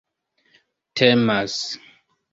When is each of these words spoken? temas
temas 0.95 1.63